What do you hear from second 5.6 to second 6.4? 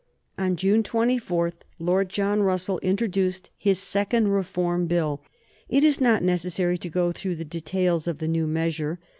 It is not